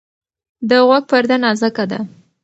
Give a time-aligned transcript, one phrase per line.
[0.69, 1.99] د غوږ پرده نازکه ده.